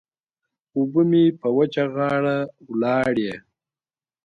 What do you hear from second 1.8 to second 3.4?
غاړه ولاړې.